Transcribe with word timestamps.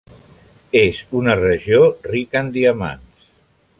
És 0.79 1.01
una 1.19 1.35
regió 1.41 1.83
rica 2.13 2.43
en 2.43 2.51
diamants. 2.57 3.29